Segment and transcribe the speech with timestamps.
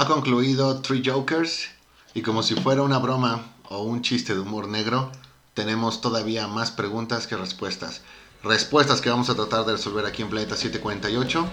[0.00, 1.68] Ha concluido Three Jokers
[2.14, 5.12] y como si fuera una broma o un chiste de humor negro,
[5.52, 8.00] tenemos todavía más preguntas que respuestas.
[8.42, 11.46] Respuestas que vamos a tratar de resolver aquí en Planeta 748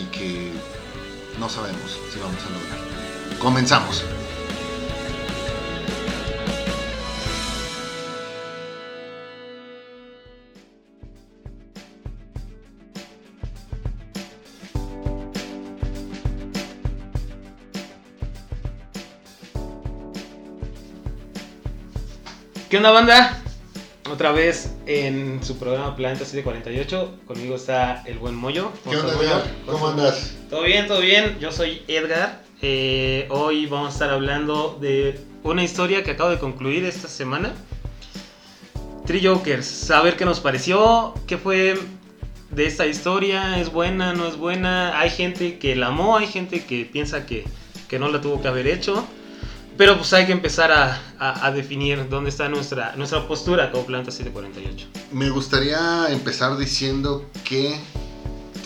[0.00, 0.50] y que
[1.38, 3.38] no sabemos si vamos a lograr.
[3.38, 4.02] Comenzamos.
[22.70, 23.36] ¿Qué onda, banda?
[24.12, 27.18] Otra vez en su programa Planeta 748.
[27.26, 28.70] Conmigo está el buen Moyo.
[28.88, 29.28] ¿Qué onda, Moyo?
[29.28, 29.42] Edgar?
[29.66, 30.36] ¿Cómo andas?
[30.48, 31.36] Todo bien, todo bien.
[31.40, 32.44] Yo soy Edgar.
[32.62, 37.52] Eh, hoy vamos a estar hablando de una historia que acabo de concluir esta semana.
[39.04, 39.66] Three Jokers.
[39.66, 41.76] Saber qué nos pareció, qué fue
[42.52, 43.58] de esta historia.
[43.58, 45.00] ¿Es buena, no es buena?
[45.00, 47.42] Hay gente que la amó, hay gente que piensa que,
[47.88, 49.08] que no la tuvo que haber hecho.
[49.80, 53.86] Pero pues hay que empezar a, a- a definir dónde está nuestra, nuestra postura como
[53.86, 54.88] Planeta 748.
[55.12, 57.80] Me gustaría empezar diciendo que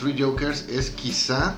[0.01, 1.55] Three Jokers es quizá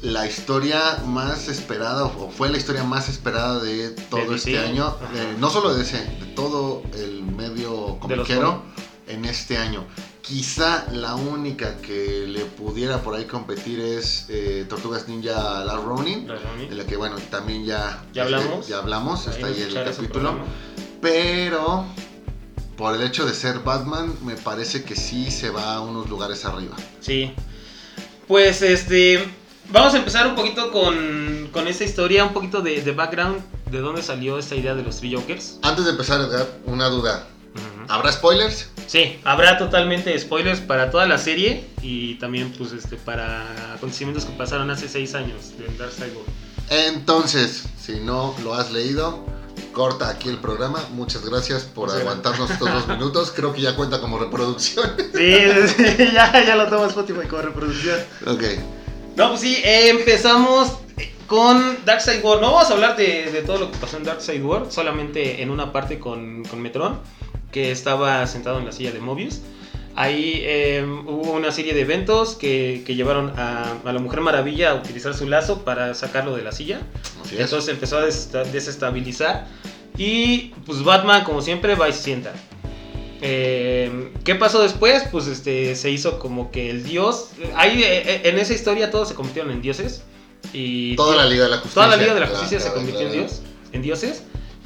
[0.00, 4.84] la historia más esperada, o fue la historia más esperada de todo De este año,
[4.88, 5.06] Ajá.
[5.14, 8.64] eh, no solo de ese, de todo el medio comiquero
[9.06, 9.84] en este año.
[10.22, 16.36] Quizá la única que le pudiera por ahí competir es eh, Tortugas Ninja Ronin, La
[16.36, 16.66] Romy.
[16.68, 18.68] de la que bueno, también ya, Ya este, hablamos.
[18.68, 20.36] ya hablamos, está ahí el capítulo.
[21.00, 21.84] Pero
[22.76, 26.44] por el hecho de ser Batman, me parece que sí se va a unos lugares
[26.44, 26.76] arriba.
[27.00, 27.32] Sí.
[28.28, 29.28] Pues este.
[29.70, 33.78] Vamos a empezar un poquito con, con esta historia, un poquito de, de background, de
[33.80, 35.58] dónde salió esta idea de los Three Jokers.
[35.62, 37.26] Antes de empezar, Edgar, una duda.
[37.88, 38.68] ¿Habrá spoilers?
[38.86, 44.32] Sí, habrá totalmente spoilers para toda la serie y también pues este para acontecimientos que
[44.32, 46.30] pasaron hace seis años de Darkseid World.
[46.70, 49.24] Entonces, si no lo has leído,
[49.72, 50.80] corta aquí el programa.
[50.92, 51.96] Muchas gracias por Sí.
[52.00, 53.32] aguantarnos estos dos minutos.
[53.34, 54.90] Creo que ya cuenta como reproducción.
[55.14, 55.36] Sí,
[55.76, 57.98] sí, ya, ya lo tomo Spotify como reproducción.
[58.26, 58.42] ok.
[59.16, 60.72] No, pues sí, eh, empezamos
[61.26, 62.42] con Darkseid World.
[62.42, 65.50] No vamos a hablar de, de todo lo que pasó en Darkseid World, solamente en
[65.50, 66.98] una parte con, con Metron,
[67.52, 69.40] que estaba sentado en la silla de Mobius.
[69.94, 74.70] Ahí eh, hubo una serie de eventos que, que llevaron a, a la Mujer Maravilla
[74.70, 76.80] a utilizar su lazo para sacarlo de la silla.
[77.22, 77.42] Así es.
[77.42, 79.46] Entonces empezó a desesta- desestabilizar.
[79.98, 82.32] Y pues Batman, como siempre, va y se sienta.
[83.20, 85.04] Eh, ¿Qué pasó después?
[85.12, 87.28] Pues este se hizo como que el dios.
[87.54, 90.02] Ahí eh, eh, en esa historia todos se convirtieron en dioses.
[90.52, 91.74] Y Toda la Liga de la Justicia.
[91.82, 93.26] toda la Liga de la Justicia se claro, convirtió en claro.
[93.28, 93.42] dios,
[93.72, 94.22] en dioses.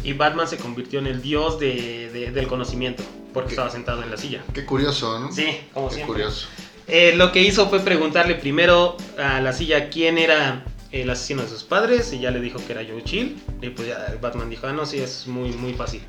[0.06, 3.02] Y Batman se convirtió en el dios de- de- del conocimiento.
[3.34, 4.42] Porque estaba sentado en la silla.
[4.54, 5.30] Qué curioso, ¿no?
[5.32, 6.14] Sí, como Qué siempre.
[6.14, 6.46] curioso.
[6.86, 11.48] Eh, lo que hizo fue preguntarle primero a la silla quién era el asesino de
[11.48, 13.36] sus padres y ya le dijo que era Joe Chill.
[13.60, 16.00] Y pues ya Batman dijo, ah, no, sí, es muy, muy fácil.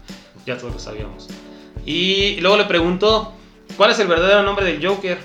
[0.46, 1.28] Ya todos lo sabíamos.
[1.86, 3.34] Y luego le preguntó,
[3.76, 5.18] ¿cuál es el verdadero nombre del Joker?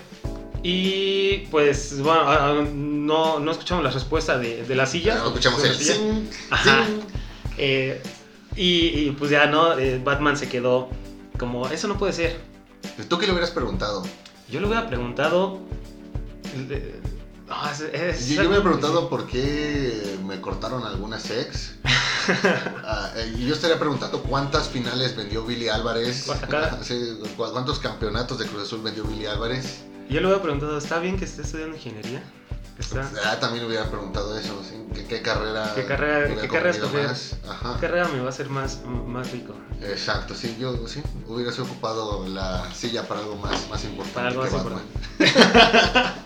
[0.64, 5.14] Y pues, bueno, ah, ah, no, no escuchamos la respuesta de, de la silla.
[5.16, 5.96] Ya escuchamos el la silla.
[6.50, 6.86] Ajá.
[7.58, 8.00] Eh,
[8.56, 9.78] y, y, pues ya, ¿no?
[9.78, 10.88] Eh, Batman se quedó
[11.38, 12.38] como, eso no puede ser.
[13.08, 14.02] ¿Tú qué le hubieras preguntado?
[14.50, 15.58] Yo le hubiera preguntado.
[16.70, 17.00] eh,
[17.48, 21.76] ah, es- es- Yo, yo me he preguntado por qué me cortaron algunas ex.
[23.36, 26.26] Y yo estaría preguntando cuántas finales vendió Billy Álvarez.
[27.36, 29.80] ¿Cuántos campeonatos de Cruz Azul vendió Billy Álvarez?
[30.08, 32.22] Yo le hubiera preguntado, ¿está bien que esté estudiando ingeniería?
[32.78, 33.08] ¿Está?
[33.26, 34.76] Ah, también hubiera preguntado eso, ¿sí?
[34.94, 35.72] ¿Qué, qué carrera?
[35.74, 36.72] ¿Qué carrera- qué carrera.
[36.72, 39.54] ¿Qué carrera me va a hacer más, más rico?
[39.82, 44.14] Exacto, sí, yo sí, hubieras ocupado la silla para algo más, más importante.
[44.14, 44.82] Para algo que más Batman.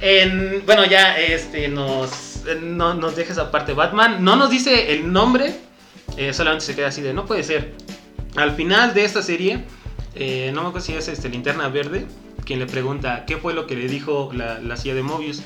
[0.00, 4.22] En, bueno, ya este, nos, no, nos deja esa parte Batman.
[4.22, 5.58] No nos dice el nombre,
[6.18, 7.74] eh, solamente se queda así de, no puede ser.
[8.36, 9.64] Al final de esta serie,
[10.14, 12.06] eh, no me acuerdo si es este, Linterna Verde,
[12.46, 15.42] quien le pregunta qué fue lo que le dijo la, la silla de Mobius.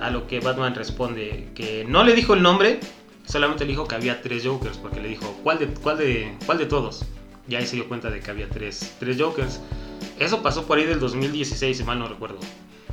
[0.00, 2.80] A lo que Batman responde que no le dijo el nombre,
[3.26, 6.58] solamente le dijo que había tres Jokers, porque le dijo, ¿cuál de, cuál de, cuál
[6.58, 7.04] de todos?
[7.48, 9.60] Y ahí se dio cuenta de que había tres, tres Jokers.
[10.18, 12.38] Eso pasó por ahí del 2016, si mal no recuerdo.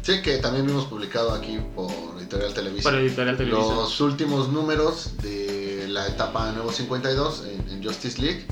[0.02, 2.90] Sí, que también vimos publicado aquí por Editorial Televisa.
[2.90, 3.76] Por Editorial Televisa.
[3.76, 8.46] Los últimos números de la etapa nuevo 52 en, en Justice League.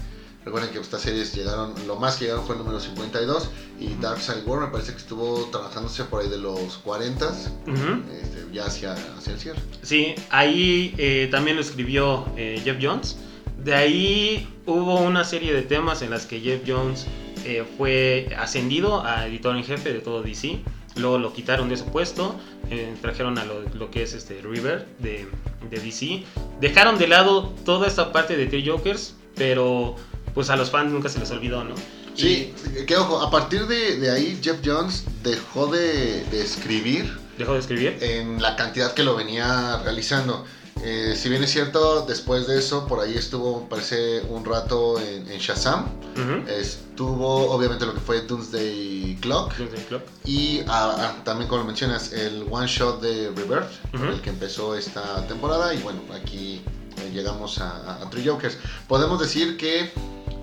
[0.49, 4.47] Recuerden que estas series llegaron, lo más que llegaron fue el número 52 y Darkseid
[4.47, 7.73] War me parece que estuvo trabajándose por ahí de los 40 Ujú.
[8.19, 9.59] este, ya hacia, hacia el cierre.
[9.83, 13.17] Sí, ahí eh, también lo escribió eh, Jeff Jones.
[13.63, 17.05] De ahí hubo una serie de temas en las que Jeff Jones
[17.45, 20.61] eh, fue ascendido a editor en jefe de todo DC.
[20.95, 22.35] luego lo quitaron de ese puesto,
[22.71, 25.27] eh, trajeron a lo, lo, que es este River de,
[25.69, 26.23] de, DC,
[26.59, 29.95] dejaron de lado toda esta parte de Three Jokers, pero
[30.39, 31.75] pues a los fans nunca se les olvidó, ¿no?
[32.15, 32.53] Sí,
[32.87, 37.13] que ojo, a partir de, de ahí Jeff Jones dejó de, de, escribir.
[37.37, 37.97] Dejó de escribir.
[37.99, 40.45] En la cantidad que lo venía realizando.
[40.81, 45.29] Eh, si bien es cierto, después de eso, por ahí estuvo, parece, un rato en,
[45.29, 45.87] en Shazam.
[46.15, 46.47] Uh -huh.
[46.47, 49.57] Estuvo, obviamente, lo que fue Doomsday Clock.
[49.57, 50.03] Doomsday Clock.
[50.23, 54.13] Y ah, ah, también, como lo mencionas, el one shot de Rebirth, uh -huh.
[54.13, 55.73] el que empezó esta temporada.
[55.73, 56.61] Y bueno, aquí
[56.95, 58.57] eh, llegamos a, a Three Jokers.
[58.87, 59.91] Podemos decir que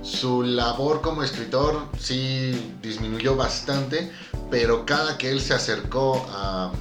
[0.06, 4.10] su labor como escritor sí disminuyó bastante,
[4.50, 6.72] pero cada que él se acercó a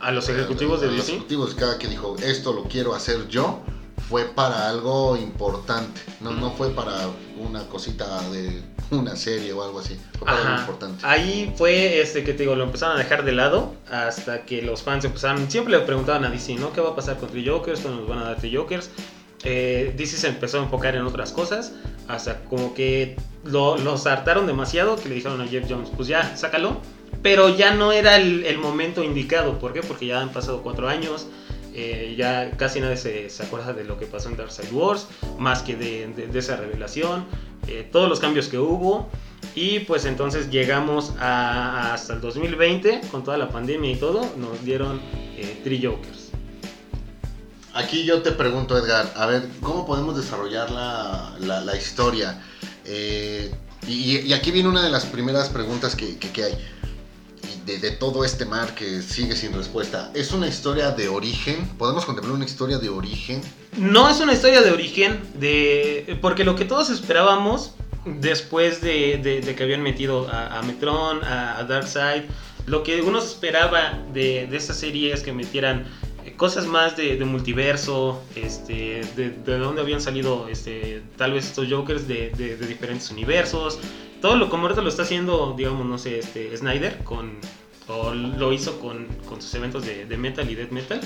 [0.00, 0.98] a los ejecutivos de a DC.
[0.98, 3.60] Los ejecutivos, cada que dijo, esto lo quiero hacer yo,
[4.08, 6.00] fue para algo importante.
[6.20, 6.92] No, no fue para
[7.38, 9.98] una cosita de una serie o algo así.
[10.18, 11.04] Fue para algo importante.
[11.06, 14.82] Ahí fue este que te digo, lo empezaron a dejar de lado hasta que los
[14.82, 15.50] fans empezaron.
[15.50, 16.72] Siempre le preguntaban a DC, ¿no?
[16.72, 17.80] ¿Qué va a pasar con Three Jokers?
[17.80, 18.90] ¿Cuándo nos van a dar Three Jokers?
[19.44, 21.72] Eh, DC se empezó a enfocar en otras cosas.
[22.10, 26.36] Hasta como que lo, los hartaron demasiado que le dijeron a Jeff Jones, pues ya,
[26.36, 26.80] sácalo
[27.22, 29.58] pero ya no era el, el, momento indicado.
[29.58, 29.82] ¿Por qué?
[29.82, 31.26] Porque ya han pasado cuatro años.
[31.74, 35.06] Eh, ya casi nadie se, se, acuerda de lo que pasó en Darkseid Wars,
[35.38, 37.26] más que de, de, esa revelación,
[37.68, 39.08] eh, todos los cambios que hubo.
[39.54, 45.00] Y pues entonces llegamos hasta el 2020, con toda la pandemia y todo, nos dieron
[45.36, 46.19] eh, Three Jokers.
[47.74, 52.42] Aquí yo te pregunto, Edgar, a ver, ¿cómo podemos desarrollar la, la, historia?
[52.84, 53.54] Eh,
[53.86, 56.58] y, aquí viene una de las primeras preguntas que, que, hay
[57.66, 60.10] de, de, todo este mar que sigue sin respuesta.
[60.14, 61.64] ¿Es una historia de origen?
[61.78, 63.40] ¿Podemos contemplar una historia de origen?
[63.76, 67.74] No es una historia de origen, de porque lo que todos esperábamos
[68.04, 72.24] después de, de, que habían metido a, a Metron, a, a, Darkseid,
[72.66, 75.86] lo que uno esperaba de, de esta serie es que metieran
[76.36, 82.08] cosas más de, multiverso, este, de, de dónde habían salido este, tal vez estos Jokers
[82.08, 83.78] de, de, diferentes universos.
[84.20, 87.38] Todo lo como ahorita lo está haciendo, digamos, no sé, este, Snyder, con,
[87.88, 91.00] o lo hizo con, con sus eventos de, Metal y Death Metal.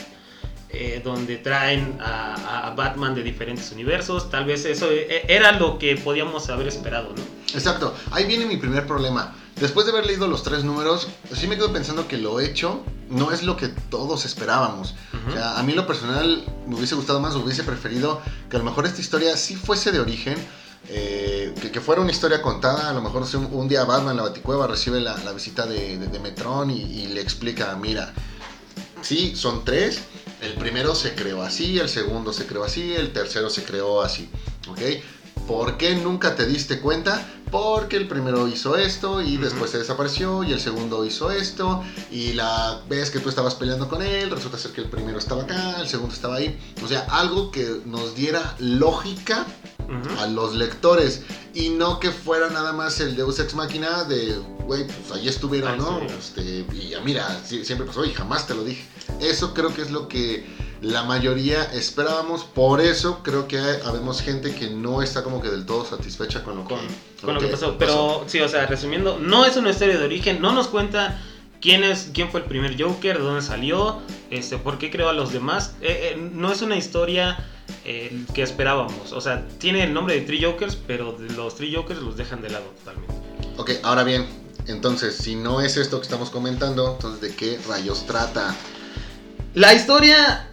[0.77, 4.29] Eh, donde traen a, a, Batman de diferentes universos.
[4.29, 7.23] Tal vez eso eh, era lo que podíamos haber esperado, ¿no?
[7.55, 7.95] Exacto.
[8.11, 9.37] Ahí viene mi primer problema.
[9.61, 13.33] Después de haber leído los tres números, sí me quedo pensando que lo hecho no
[13.33, 14.95] es lo que todos esperábamos.
[15.12, 15.31] Uh -huh.
[15.31, 18.65] O sea, a mí lo personal me hubiese gustado más, hubiese preferido que a lo
[18.65, 20.37] mejor esta historia sí fuese de origen.
[20.91, 24.25] Eh, que, que, fuera una historia contada, a lo mejor un, un día Batman, la
[24.25, 28.12] Baticueva, recibe la, la visita de, de, de Metron y, y, le explica, mira,
[29.01, 30.01] sí, son tres,
[30.43, 34.29] el primero se creó así, el segundo se creó así, el tercero se creó así,
[34.69, 34.81] ¿ok?
[35.47, 37.27] ¿Por qué nunca te diste cuenta?
[37.51, 39.43] Porque el primero hizo esto y uh -huh.
[39.45, 43.89] después se desapareció y el segundo hizo esto y la vez que tú estabas peleando
[43.89, 46.59] con él resulta ser que el primero estaba acá, el segundo estaba ahí.
[46.83, 49.47] O sea, algo que nos diera lógica
[49.89, 50.19] uh -huh.
[50.23, 51.23] a los lectores
[51.53, 55.79] y no que fuera nada más el Deus Ex Máquina de, güey, pues ahí estuvieron,
[55.79, 56.01] ¿no?
[56.01, 56.07] Sí.
[56.19, 56.43] Este,
[56.75, 58.85] y mira, siempre pasó y jamás te lo dije.
[59.21, 60.45] Eso creo que es lo que
[60.85, 62.45] la mayoría esperábamos.
[62.45, 66.57] Por eso creo que habemos gente que no está como que del todo satisfecha con
[66.57, 66.79] lo, con,
[67.23, 67.77] con lo que, que, pasó.
[67.79, 68.25] Pero pasó.
[68.27, 71.21] sí, o sea, resumiendo, no es una historia de origen, no nos cuenta
[71.61, 74.01] quién es quién fue el primer Joker, de dónde salió,
[74.31, 75.75] este, por qué creó a los demás.
[75.81, 77.39] Eh, eh, no es una historia
[77.85, 79.13] eh, que esperábamos.
[79.13, 82.51] O sea, tiene el nombre de Three Jokers, pero los Three Jokers los dejan de
[82.51, 83.15] lado totalmente.
[83.56, 84.27] Ok, ahora bien,
[84.67, 88.55] entonces, si no es esto que estamos comentando, entonces, ¿de qué rayos trata?
[89.55, 90.51] La historia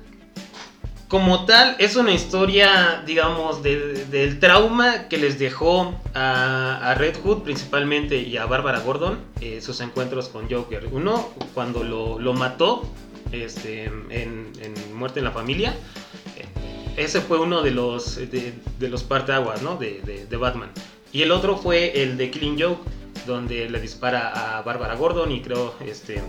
[1.12, 7.18] como tal, es una historia, digamos, de, del trauma que les dejó a, a, Red
[7.22, 10.88] Hood principalmente y a Bárbara Gordon eh, sus encuentros con Joker.
[10.90, 12.90] Uno, cuando lo, mató
[13.34, 14.54] este, en,
[14.96, 15.76] Muerte en la Familia,
[16.38, 16.46] eh,
[16.96, 19.76] ese fue uno de los, de, de los parteaguas ¿no?
[19.76, 20.72] de, Batman.
[21.12, 22.90] Y el otro fue el de Killing Joke,
[23.28, 26.22] donde le dispara a Bárbara Gordon y creo este,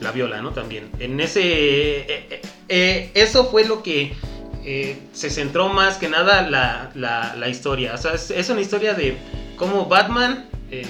[0.00, 0.52] la viola, ¿no?
[0.52, 0.90] También.
[0.98, 1.40] En ese.
[1.42, 4.14] Eh, eh, eso fue lo que.
[4.64, 7.94] Eh, se centró más que nada la, la, historia.
[7.94, 9.16] O sea, es, una historia de
[9.56, 10.86] cómo Batman eh,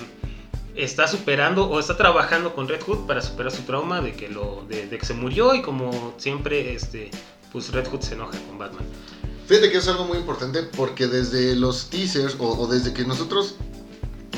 [0.74, 4.64] está superando o está trabajando con Red Hood para superar su trauma de que, lo,
[4.68, 7.10] de, que se murió y como siempre, este,
[7.52, 8.84] pues Red Hood se enoja con Batman.
[9.46, 13.54] Fíjate que es algo muy importante porque desde los teasers o, desde que nosotros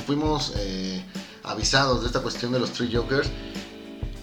[0.07, 1.03] fuimos eh,
[1.45, 3.31] avisados de esta cuestión de los Three Jokers,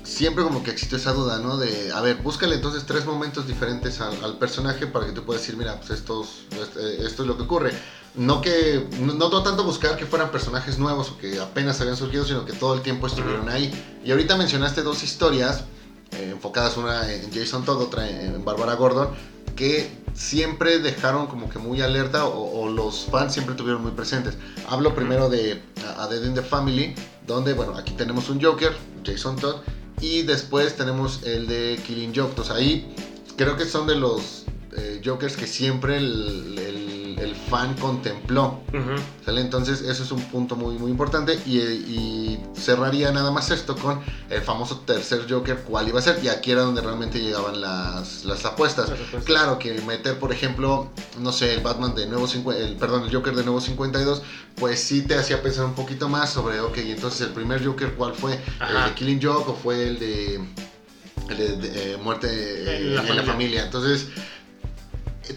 [0.08, 1.58] siempre como que existió esa duda, ¿no?
[1.58, 5.42] De, a ver, búscale entonces tres momentos diferentes al, al personaje para que tú puedas
[5.42, 6.46] decir, mira, pues estos,
[7.00, 7.74] esto es lo que ocurre.
[8.18, 12.26] no que no, no tanto buscar que fueran personajes nuevos o que apenas habían surgido,
[12.26, 13.72] sino que todo el tiempo estuvieron ahí.
[14.04, 15.66] Y ahorita mencionaste dos historias
[16.12, 19.10] eh, enfocadas, una en Jason Todd, otra en Barbara Gordon,
[19.56, 24.36] que siempre dejaron como que muy alerta o, o los fans siempre tuvieron muy presentes.
[24.68, 25.62] Hablo primero de
[25.98, 26.96] A Dead in the Family,
[27.28, 29.58] donde, bueno, aquí tenemos un Joker, Jason Todd,
[30.02, 32.30] y después tenemos el de Killing Joke.
[32.30, 32.94] Entonces ahí
[33.36, 34.46] creo que son de los
[34.78, 36.87] eh, Jokers que siempre el, el
[37.18, 38.62] el fan contempló.
[39.26, 39.42] ¿sale?
[39.42, 44.02] Entonces eso es un punto muy, muy importante y, y, cerraría nada más esto con
[44.30, 48.26] el famoso tercer Joker, cuál iba a ser, y aquí era donde realmente llegaban las,
[48.26, 48.92] las, apuestas.
[49.26, 53.14] Claro que meter, por ejemplo, no sé, el Batman de nuevo 50, el, perdón, el
[53.14, 54.22] Joker de nuevo 52,
[54.56, 58.14] pues sí te hacía pensar un poquito más sobre, ok, entonces el primer Joker, ¿cuál
[58.14, 58.34] fue?
[58.34, 60.36] ¿El de Killing Joke o fue el de,
[61.30, 63.64] el de, eh, muerte en, la, en la familia?
[63.64, 64.08] Entonces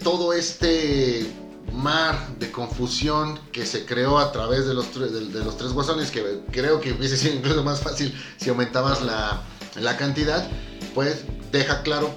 [0.03, 1.27] todo este
[1.73, 6.11] mar de confusión que se creó a través de los, de, de los tres guasones,
[6.11, 9.41] que creo que hubiese sido incluso más fácil si aumentabas la,
[9.75, 10.49] la cantidad,
[10.93, 12.09] pues deja claro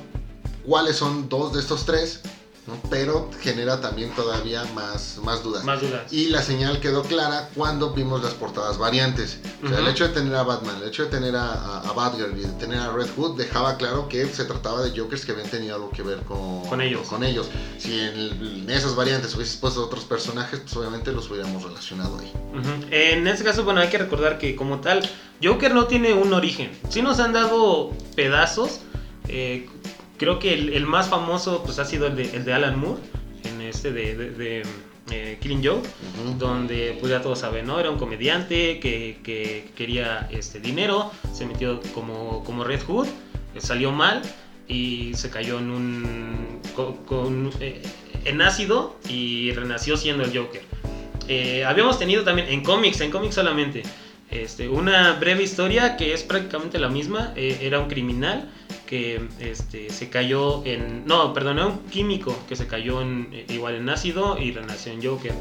[0.67, 2.21] cuáles son dos de estos tres
[2.67, 2.75] ¿no?
[2.91, 5.65] pero genera también todavía más, más dudas.
[5.65, 6.13] Más dudas.
[6.13, 9.39] Y la señal quedó clara cuando vimos las portadas variantes.
[9.63, 9.85] O sea, uh -huh.
[9.85, 12.43] el hecho de tener a Batman, el hecho de tener a, a, a, Batgirl y
[12.43, 15.75] de tener a Red Hood dejaba claro que se trataba de Jokers que habían tenido
[15.75, 17.07] algo que ver con, con ellos.
[17.09, 17.49] Con ellos.
[17.79, 22.33] Si en, en esas variantes hubieses puesto otros personajes, pues obviamente los hubiéramos relacionado ahí.
[22.53, 22.87] Uh -huh.
[22.91, 25.09] En este caso, bueno, hay que recordar que como tal,
[25.43, 26.71] Joker no tiene un origen.
[26.89, 28.81] Sí nos han dado pedazos.
[29.29, 29.69] Eh,
[30.25, 33.03] creo que el, el, más famoso pues ha sido el de, el de Alan Moore
[33.45, 34.63] en este de, de, de
[35.11, 36.39] eh, Killing Joke uh -huh.
[36.39, 41.45] donde pues ya todos saben no era un comediante que, que quería este dinero se
[41.45, 43.07] metió como, como Red Hood
[43.59, 44.23] salió mal
[44.67, 47.83] y se cayó en un con, con eh,
[48.25, 50.63] en ácido y renació siendo el Joker
[51.29, 53.83] eh, habíamos tenido también en cómics en cómics solamente
[54.31, 58.49] este, una breve historia que es prácticamente la misma eh, era un criminal
[58.95, 61.05] que este, se cayó en...
[61.05, 65.05] No, perdón, era un químico que se cayó en, igual en ácido y renació en
[65.05, 65.33] Joker.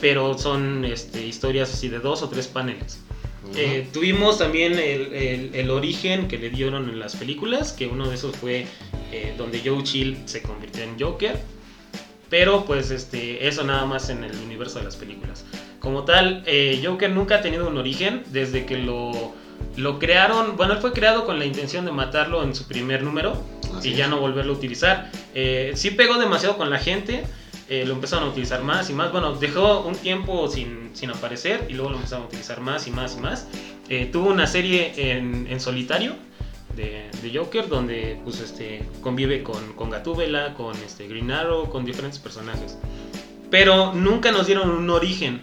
[0.00, 2.98] Pero son este, historias así de dos o tres paneles.
[3.44, 3.56] Uh -huh.
[3.56, 8.08] eh, tuvimos también el, el, el, origen que le dieron en las películas, que uno
[8.08, 8.66] de esos fue
[9.12, 11.38] eh, donde Joe Chill se convirtió en Joker.
[12.28, 15.44] Pero pues este, eso nada más en el universo de las películas.
[15.78, 19.34] Como tal, eh, Joker nunca ha tenido un origen desde que lo
[19.78, 23.40] lo crearon, bueno, él fue creado con la intención de matarlo en su primer número
[23.76, 24.10] Así y ya es.
[24.10, 25.10] no volverlo a utilizar.
[25.34, 27.24] Eh, sí pegó demasiado con la gente,
[27.68, 29.12] eh, lo empezaron a utilizar más y más.
[29.12, 32.90] Bueno, dejó un tiempo sin, sin aparecer y luego lo empezaron a utilizar más y
[32.90, 33.46] más y más.
[33.88, 36.16] Eh, tuvo una serie en, en solitario
[36.74, 41.84] de, de, Joker donde pues, este, convive con, con Gatúbela, con este, Green Arrow, con
[41.84, 42.76] diferentes personajes.
[43.48, 45.40] Pero nunca nos dieron un origen.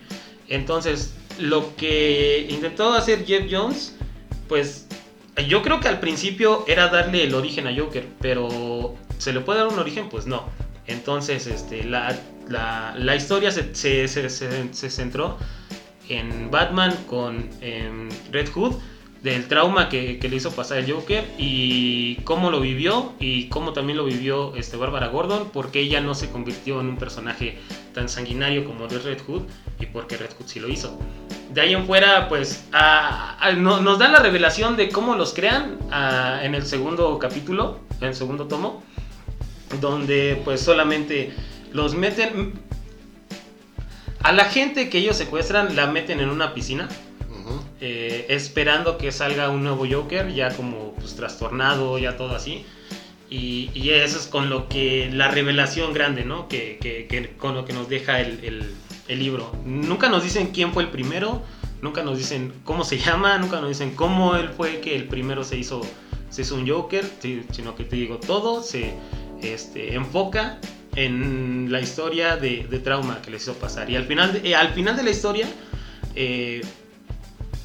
[0.50, 3.96] Entonces, lo que intentó hacer Jeff Jones
[4.48, 4.88] pues
[5.48, 9.60] yo creo que al principio era darle el origen a Joker, pero ¿se le puede
[9.60, 10.10] dar un origen?
[10.10, 10.44] Pues no.
[10.88, 15.38] Entonces, este, la, la, historia se, se, se, se, centró
[16.10, 18.76] en Batman con en Red Hood,
[19.24, 23.98] del trauma que, le hizo pasar el Joker y cómo lo vivió y cómo también
[23.98, 27.58] lo vivió este, Bárbara Gordon, porque ella no se convirtió en un personaje
[27.94, 29.42] tan sanguinario como Red Hood
[29.80, 31.00] y porque Red Hood sí lo hizo
[31.56, 35.34] de ahí en fuera, pues a, a, no, nos dan la revelación de cómo los
[35.34, 38.84] crean a, en el segundo capítulo, en el segundo tomo,
[39.80, 41.34] donde pues solamente
[41.72, 42.60] los meten...
[44.22, 46.90] A la gente que ellos secuestran la meten en una piscina,
[47.30, 47.62] uh -huh.
[47.80, 52.66] eh, esperando que salga un nuevo Joker, ya como pues trastornado, ya todo así.
[53.30, 56.48] Y, y, eso es con lo que la revelación grande, ¿no?
[56.48, 58.76] Que, que, que con lo que nos deja el, el
[59.08, 59.52] el libro.
[59.66, 61.44] Nunca nos dicen quién fue el primero,
[61.82, 65.44] nunca nos dicen cómo se llama, nunca nos dicen cómo él fue que el primero
[65.44, 65.82] se hizo,
[66.30, 67.06] se hizo un Joker,
[67.52, 68.94] sino que te digo, todo se
[69.42, 70.60] este, enfoca
[70.96, 73.90] en la historia de, trauma que les hizo pasar.
[73.90, 75.48] Y al final de, eh, al final de la historia
[76.16, 76.62] eh,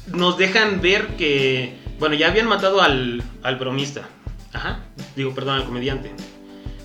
[0.07, 4.09] nos dejan ver que, bueno, ya habían matado al, al bromista.
[4.53, 4.83] Ajá,
[5.15, 6.11] digo, perdón, al comediante.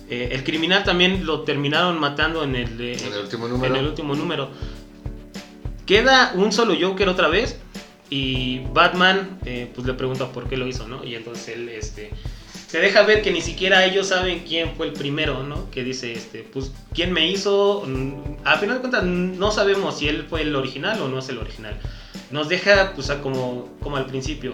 [0.09, 3.73] Eh, el criminal también lo terminaron matando en el, eh, en el, último número.
[3.73, 4.49] En el último número.
[5.85, 7.59] Queda un solo Joker otra vez
[8.09, 11.03] y Batman eh, pues le pregunta por qué lo hizo, ¿no?
[11.03, 12.11] Y entonces él este,
[12.67, 15.71] se deja ver que ni siquiera ellos saben quién fue el primero, ¿no?
[15.71, 17.83] Que dice, este, pues, ¿quién me hizo?
[17.87, 21.29] Mm, a final de cuentas no sabemos si él fue el original o no es
[21.29, 21.77] el original.
[22.29, 24.51] Nos deja, pues, como, como al principio.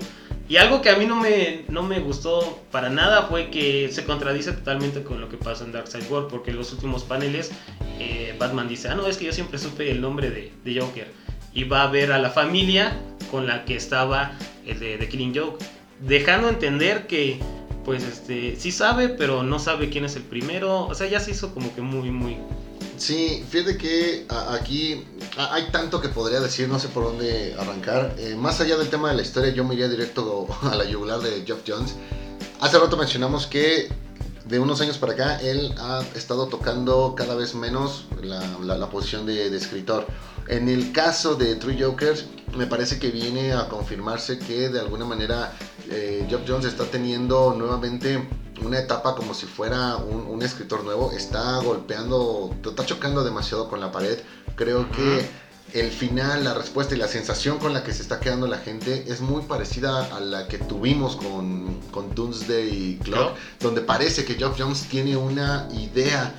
[0.49, 4.03] Y algo que a mí no me, no me gustó para nada fue que se
[4.03, 7.51] contradice totalmente con lo que pasa en Darkseid War, porque en los últimos paneles
[7.99, 11.07] eh, Batman dice, ah, no, es que yo siempre supe el nombre de, de Joker.
[11.53, 12.99] Y va a ver a la familia
[13.31, 14.33] con la que estaba
[14.65, 15.63] el de, de Killing Joke,
[16.01, 17.39] dejando entender que,
[17.85, 20.85] pues, este, sí sabe, pero no sabe quién es el primero.
[20.87, 22.37] O sea, ya se hizo como que muy, muy...
[22.97, 25.03] Sí, fíjate que aquí
[25.37, 28.15] hay tanto que podría decir, no sé por dónde arrancar.
[28.17, 31.19] Eh, más allá del tema de la historia, yo me iría directo a la yugular
[31.19, 31.95] de Geoff Jones.
[32.61, 33.89] Hace rato mencionamos que
[34.45, 38.89] de unos años para acá él ha estado tocando cada vez menos la, la- la
[38.89, 40.05] posición de, de escritor.
[40.47, 42.25] En el caso de Three Jokers,
[42.57, 45.53] me parece que viene a confirmarse que de alguna manera
[45.89, 48.27] eh, Geoff Jones está teniendo nuevamente
[48.61, 51.11] una etapa como si fuera un, un escritor nuevo.
[51.11, 54.19] Está golpeando, está chocando demasiado con la pared.
[54.55, 55.25] Creo que
[55.73, 59.05] el final, la respuesta y la sensación con la que se está quedando la gente
[59.07, 64.55] es muy parecida a la que tuvimos con, con Doomsday Clock, donde parece que Geoff
[64.59, 66.35] Jones tiene una idea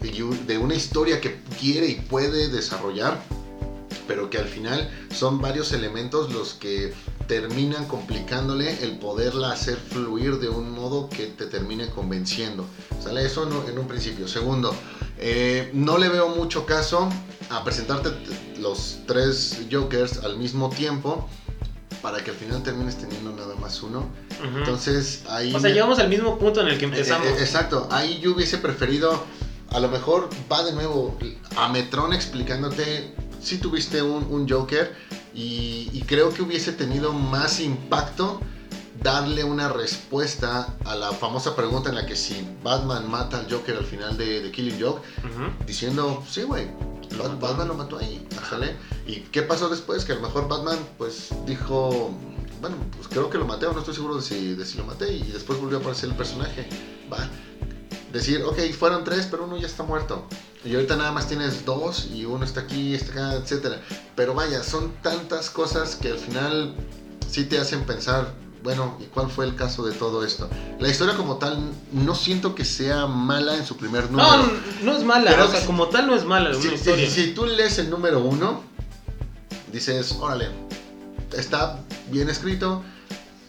[0.00, 3.20] de una historia que quiere y puede desarrollar,
[4.08, 6.92] pero que al final son varios elementos los que
[7.28, 12.64] terminan complicándole el poderla hacer fluir de un modo que te termine convenciendo.
[13.04, 13.24] ¿Sale?
[13.24, 14.26] Eso en, en un principio.
[14.26, 14.74] Segundo,
[15.18, 17.08] eh, no le veo mucho caso
[17.50, 18.10] a presentarte
[18.58, 21.28] los tres Jokers al mismo tiempo
[22.02, 24.06] para que al final termines teniendo nada más uno.
[24.56, 25.48] Entonces ahí...
[25.54, 27.26] o sea, me- llegamos al mismo punto en el que eh, empezamos.
[27.26, 29.22] eh, exacto, ahí yo hubiese preferido,
[29.70, 31.18] a lo mejor va de nuevo
[31.56, 34.94] a Metron explicándote si tuviste un, un Joker
[35.34, 38.40] y, y creo que hubiese tenido más impacto
[39.02, 43.76] darle una respuesta a la famosa pregunta en la que si Batman mata al Joker
[43.76, 45.02] al final de, de Killing Joke,
[45.66, 46.68] diciendo, sí, güey.
[47.40, 48.76] Batman lo mató ahí, ¿sale?
[49.06, 50.04] ¿Y qué pasó después?
[50.04, 52.12] Que a lo mejor Batman, pues, dijo,
[52.60, 54.84] bueno, pues creo que lo maté, o no estoy seguro de si, de si lo
[54.84, 56.68] maté, y después volvió a aparecer el personaje,
[57.12, 57.28] va.
[58.12, 60.26] Decir, ok, fueron tres, pero uno ya está muerto.
[60.64, 63.80] Y ahorita nada más tienes dos, y uno está aquí, está acá, etcétera.
[64.16, 66.74] Pero vaya, son tantas cosas que al final
[67.30, 68.32] sí te hacen pensar,
[68.64, 70.48] bueno, ¿y cuál fue el caso de todo esto?
[70.80, 71.58] La historia como tal,
[71.92, 74.36] no siento que sea mala en su primer número.
[74.36, 76.68] No, no es mala, Pero o sea, si- como tal no es mala Si, una
[76.70, 77.10] si- historia.
[77.10, 78.62] si tú lees el número uno,
[79.72, 80.48] dices, órale,
[81.36, 81.78] está
[82.10, 82.82] bien escrito,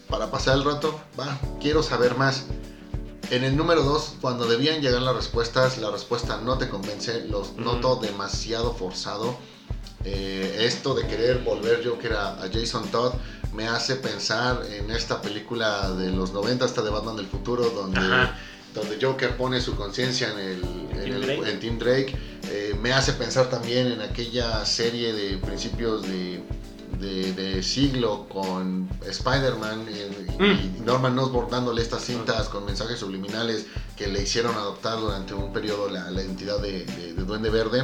[0.08, 2.44] para pasar el rato, va, quiero saber más.
[3.30, 7.50] En el número 2, cuando debían llegar las respuestas, la respuesta no te convence, los
[7.50, 7.60] Ujú.
[7.60, 9.36] noto demasiado forzado.
[10.04, 13.12] Eh, esto de querer volver Joker a, a Jason Todd
[13.52, 17.98] me hace pensar en esta película de los 90, esta de Batman del futuro, donde,
[18.00, 18.34] Ajá.
[18.74, 21.50] donde Joker pone su conciencia en, el, en, Tim el- Drake.
[21.50, 22.16] en Tim Drake.
[22.50, 26.42] Eh, me hace pensar también en aquella serie de principios de,
[27.00, 30.84] de- de siglo con Spider-Man y, y Mm.
[30.84, 35.88] Norman Osborn dándole estas cintas con mensajes subliminales que le hicieron adoptar durante un periodo
[35.90, 37.82] la, la identidad de, de- de Duende Verde.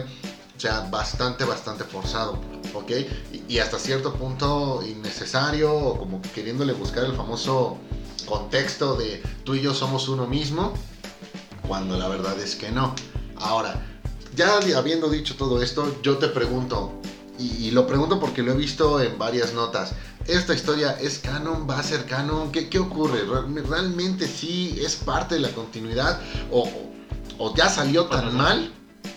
[0.57, 2.39] O sea, bastante, bastante forzado,
[2.75, 2.91] ¿ok?
[3.33, 7.77] Y, y hasta cierto punto innecesario, o como que queriéndole buscar el famoso
[8.25, 10.73] contexto de tú y yo somos uno mismo,
[11.69, 12.95] cuando la verdad es que no.
[13.37, 13.85] Ahora,
[14.35, 17.01] ya habiendo dicho todo esto, yo te pregunto,
[17.39, 19.93] y, y lo pregunto porque lo he visto en varias notas,
[20.27, 21.67] ¿esta historia es canon?
[21.69, 22.51] ¿Va a ser canon?
[22.53, 23.21] ¿Qué, qué ocurre?
[23.25, 26.21] ¿Re- ¿Realmente sí es parte de la continuidad?
[26.51, 26.69] ¿O,
[27.39, 28.31] o ya salió tan Ajá.
[28.31, 28.73] mal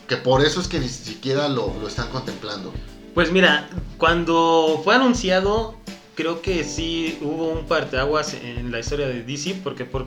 [0.07, 2.73] que por eso es que ni siquiera lo, lo están contemplando?
[3.13, 5.75] Pues mira, cuando fue anunciado,
[6.15, 10.05] creo que sí hubo un parteaguas en la historia de DC, porque por,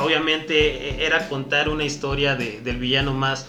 [0.00, 3.46] obviamente era contar una historia de- del villano más,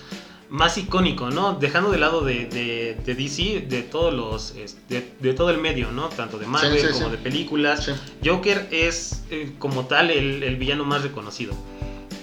[0.53, 1.53] más icónico, ¿no?
[1.55, 4.53] Dejando de lado de, de- de DC, de todos los,
[4.87, 6.09] de, de todo el medio, ¿no?
[6.09, 7.11] Tanto de Marvel Sí, sí, como sí.
[7.11, 7.91] de películas.
[8.23, 11.55] Joker es eh, como tal el, el villano más reconocido.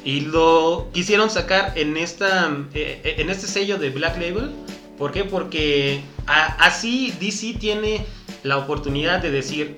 [0.04, 4.52] Y lo quisieron sacar en, esta, eh, en este sello de Black Label.
[4.96, 5.24] ¿Por qué?
[5.24, 8.06] Porque a- así DC tiene
[8.44, 9.76] la oportunidad de decir,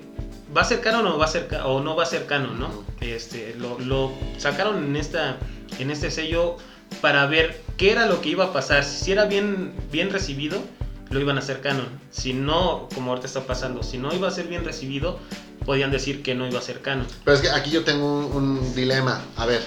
[0.55, 2.59] ¿va a ser canon o, va a ser, o no va a ser canon?
[2.59, 2.69] ¿no?
[3.01, 5.37] Este, lo, lo sacaron en, esta,
[5.79, 6.57] en este sello
[7.01, 8.83] para ver qué era lo que iba a pasar.
[8.83, 10.61] Si era bien, bien recibido,
[11.09, 11.87] lo iban a hacer canon.
[12.11, 15.19] Si no, como ahorita está pasando, si no iba a ser bien recibido,
[15.65, 17.07] podían decir que no iba a ser canon.
[17.23, 19.21] Pero es que aquí yo tengo un, un dilema.
[19.37, 19.61] A ver,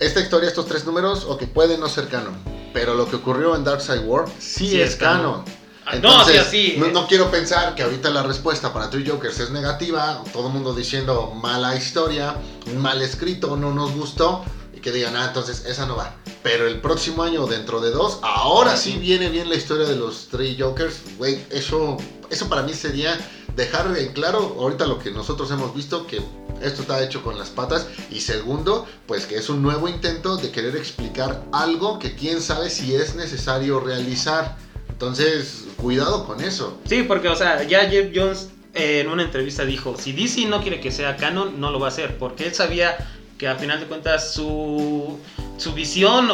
[0.00, 2.36] esta historia, estos tres números, o que puede no ser canon.
[2.72, 5.42] Pero lo que ocurrió en Darkseid War sí, Sí es, es canon.
[5.44, 5.58] canon.
[5.90, 6.74] Ah, no, sí, así.
[6.78, 10.22] No, no quiero pensar que ahorita la respuesta para Three Jokers es negativa.
[10.34, 12.36] Todo el mundo diciendo mala historia,
[12.76, 14.44] mal escrito, no nos gustó.
[14.78, 16.14] Y que digan, ah, entonces esa no va.
[16.44, 20.28] pero el próximo año dentro de dos, ahora sí viene bien la historia de los
[20.30, 21.00] tres Jokers.
[21.18, 21.96] Güey, eso,
[22.30, 23.18] eso para mí sería
[23.56, 26.22] dejar en claro ahorita lo que nosotros hemos visto, que
[26.62, 27.88] esto está hecho con las patas.
[28.08, 32.70] Y segundo, pues que es un nuevo intento de querer explicar algo que quién sabe
[32.70, 34.56] si es necesario realizar.
[34.88, 36.78] Entonces, cuidado con eso.
[36.88, 40.62] Sí, porque, o sea, ya Jeff Jones eh, en una entrevista dijo, si DC no
[40.62, 42.96] quiere que sea canon, no lo va a hacer, porque él sabía
[43.38, 45.18] que al final de cuentas su,
[45.56, 46.28] su visión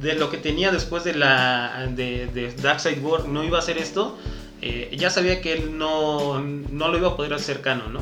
[0.00, 4.16] de lo que tenía después de la de, Darkseid War no iba a hacer esto,
[4.62, 8.00] eh, ya sabía que él no, no, lo iba a poder hacer canon, ¿no?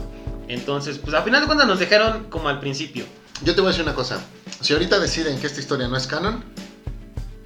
[0.49, 3.05] Entonces, pues al final de cuentas nos dejaron como al principio.
[3.43, 4.23] Yo te voy a decir una cosa,
[4.61, 6.45] si ahorita deciden que esta historia no es canon,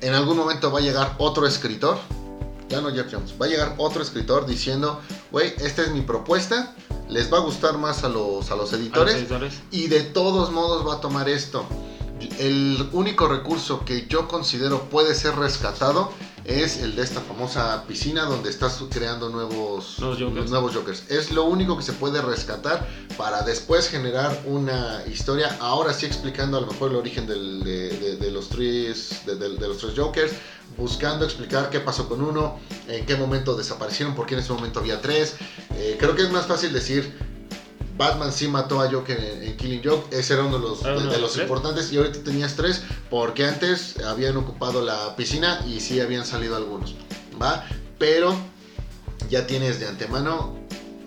[0.00, 1.98] en algún momento va a llegar otro escritor,
[2.68, 5.00] ya no Jeff Jones, va a llegar otro escritor diciendo,
[5.30, 6.74] güey, esta es mi propuesta,
[7.10, 9.26] les va a gustar más a los, a los, editores,
[9.70, 11.64] y de todos modos va a tomar esto.
[12.38, 16.12] El único recurso que yo considero puede ser rescatado
[16.44, 21.04] es el de esta famosa piscina donde estás creando nuevos, nuevos, jokers.
[21.08, 26.58] Es lo único que se puede rescatar para después generar una historia, ahora sí explicando
[26.58, 27.36] a lo mejor el origen de,
[28.30, 30.32] los tres, de, los tres jokers,
[30.80, 34.80] buscando explicar qué pasó con uno, en qué momento desaparecieron, por qué en ese momento
[34.80, 35.36] había tres.
[35.76, 37.12] Eh, creo que es más fácil decir,
[37.96, 41.36] Batman sí mató a Joker en, Killing Joke, ese era uno de los, de, los
[41.36, 46.56] importantes y ahorita tenías tres porque antes habían ocupado la piscina y sí habían salido
[46.56, 46.94] algunos,
[47.40, 47.66] ¿va?
[47.98, 48.34] Pero
[49.28, 50.58] ya tienes de antemano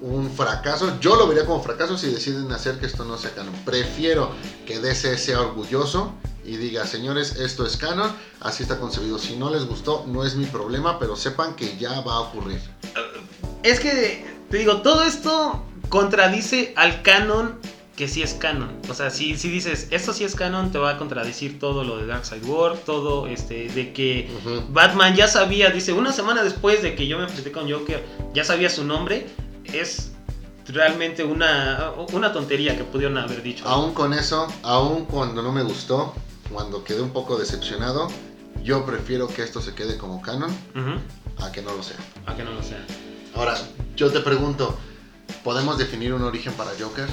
[0.01, 0.99] un fracaso.
[0.99, 3.55] Yo lo vería como fracaso si deciden hacer que esto no sea canon.
[3.65, 4.31] Prefiero
[4.67, 6.13] que DC sea orgulloso
[6.45, 9.17] y diga, señores, esto es canon, así está concebido.
[9.17, 12.59] Si no les gustó, no es mi problema, pero sepan que ya va a ocurrir.
[13.63, 17.59] Es que, te digo, todo esto contradice al canon
[17.95, 18.69] que sí es canon.
[18.89, 21.97] O sea, si, si dices, esto sí es canon, te va a contradecir todo lo
[21.97, 24.29] de Darkseid War, todo este, de que
[24.69, 28.03] Batman ya sabía, dice, una semana después de que yo me enfrenté con Joker,
[28.33, 29.27] ya sabía su nombre,
[29.65, 30.11] es
[30.67, 33.67] realmente una, una tontería que pudieron haber dicho.
[33.67, 36.15] Aún con eso, aún cuando no me gustó,
[36.53, 38.07] cuando quedé un poco decepcionado,
[38.63, 40.51] yo prefiero que esto se quede como canon
[41.37, 41.97] a que no lo sea.
[42.25, 42.85] A que no lo sea.
[43.35, 43.57] Ahora,
[43.95, 44.77] yo te pregunto,
[45.43, 47.07] ¿podemos definir un origen para Joker?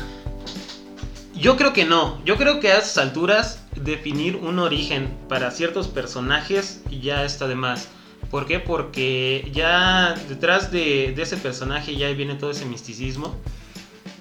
[1.35, 2.23] Yo creo que no.
[2.25, 7.55] Yo creo que a esas alturas definir un origen para ciertos personajes ya está de
[7.55, 7.89] más.
[8.31, 8.61] ¿Por qué?
[8.61, 13.35] Porque ya detrás de, ese personaje ya viene todo ese misticismo.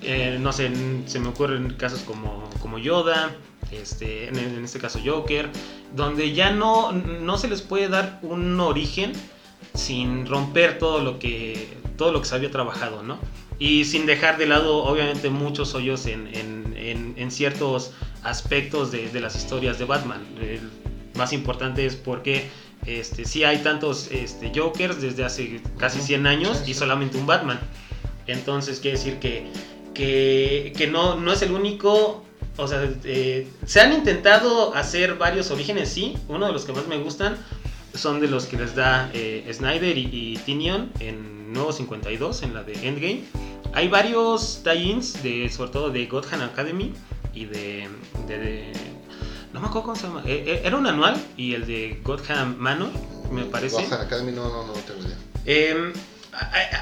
[0.01, 0.71] Eh, no sé,
[1.07, 3.35] se me ocurren casos como, como Yoda,
[3.71, 5.49] este, en, este caso Joker,
[5.95, 9.13] donde ya no, no se les puede dar un origen
[9.73, 13.19] sin romper todo lo que, todo lo que se había trabajado, ¿no?
[13.59, 17.91] y sin dejar de lado obviamente muchos hoyos en, en, ciertos
[18.23, 20.25] aspectos de, de, las historias de Batman.
[20.41, 20.61] El
[21.15, 22.49] más importante es porque
[22.85, 27.59] este, sí hay tantos este, Jokers desde hace casi 100 años y solamente un Batman.
[28.25, 29.45] Entonces quiere decir que,
[29.93, 32.25] que, que no, no es el único...
[32.59, 36.17] O sea, eh, se han intentado hacer varios orígenes, sí.
[36.27, 37.37] Uno de los que más me gustan
[37.93, 42.53] son de los que les da eh, Snyder y, y Tinion en Nuevo 52, en
[42.53, 43.23] la de Endgame
[43.73, 46.93] hay varios tie-ins, de, sobre todo de Gotham Academy
[47.33, 47.87] y de,
[49.53, 50.23] No me acuerdo cómo se llama.
[50.25, 52.89] Eh, era un anual y el de Gotham Manor,
[53.31, 53.83] me parece.
[53.83, 55.17] Gotham Academy no, no, no tengo idea.
[55.45, 55.93] Eh,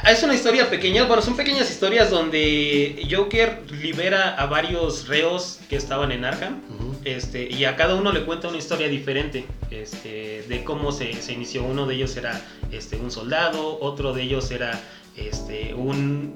[0.09, 5.75] es una historia pequeña, bueno, son pequeñas historias donde Joker libera a varios reos que
[5.75, 6.61] estaban en Arkham.
[7.03, 11.33] Este, y a cada uno le cuenta una historia diferente este, de cómo se, se
[11.33, 11.63] inició.
[11.63, 12.41] Uno de ellos era
[12.71, 14.77] este, un soldado, otro de ellos era
[15.17, 16.35] este, un,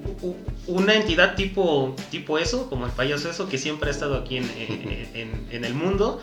[0.66, 4.50] una entidad tipo, tipo eso, como el payaso eso, que siempre ha estado aquí en,
[5.50, 6.20] en, el mundo.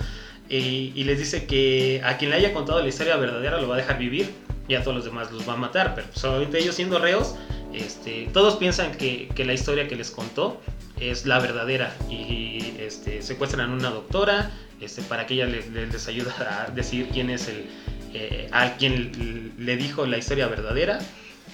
[0.49, 3.77] Y, les dice que a quien le haya contado la historia verdadera lo va a
[3.77, 4.29] dejar vivir
[4.69, 5.95] y a todos los demás los va a matar.
[5.95, 7.35] Pero solamente pues, ellos siendo reos,
[7.73, 10.61] este, todos piensan que, que, la historia que les contó
[10.99, 11.93] es la verdadera.
[12.09, 17.09] Y este, secuestran a una doctora este, para que ella les, les ayude a decir
[17.11, 17.65] quién es el,
[18.13, 20.99] eh, a quien le dijo la historia verdadera.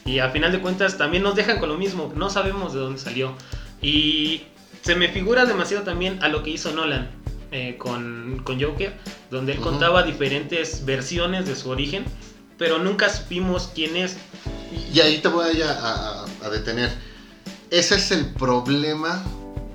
[0.05, 2.99] Y a final de cuentas también nos dejan con lo mismo, no sabemos de dónde
[2.99, 3.33] salió.
[3.81, 4.43] Y
[4.81, 7.09] se me figura demasiado también a lo que hizo Nolan
[7.51, 8.93] eh, con, con, Joker,
[9.31, 12.05] donde él contaba diferentes versiones de su origen,
[12.57, 14.17] pero nunca supimos quién es.
[14.93, 16.91] Y ahí te voy a, detener.
[17.69, 19.23] Ese es el problema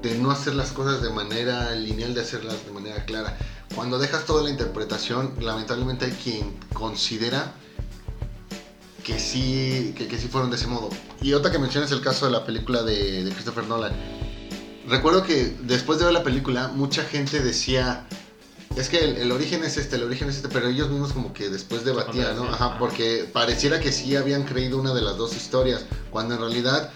[0.02, 3.36] de no hacer las cosas de manera lineal, de hacerlas de manera clara.
[3.74, 7.52] Cuando dejas toda la interpretación, lamentablemente hay quien considera
[9.04, 10.90] que sí, que, sí fueron de ese modo.
[11.20, 13.92] Y otra que mencionas el caso de la película de, Christopher Nolan.
[14.88, 18.06] Recuerdo que después de ver la película, mucha gente decía,
[18.76, 21.32] Es que el, el origen es este, el origen es este, pero ellos mismos como
[21.32, 22.44] que después debatían, ¿no?
[22.44, 22.78] Ajá.
[22.78, 26.90] Porque pareciera que sí habían creído una de las dos historias, cuando en realidad